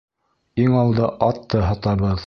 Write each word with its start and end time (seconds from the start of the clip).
Иң 0.63 0.79
алда 0.79 1.13
атты 1.29 1.65
һатабыҙ! 1.71 2.19